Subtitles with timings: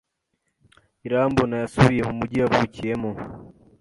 [1.05, 3.11] Irambona yasubiye mu mujyi yavukiyemo.